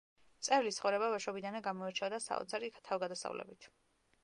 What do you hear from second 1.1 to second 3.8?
ბავშვობიდანვე გამოირჩეოდა საოცარი თავგადასავლებით.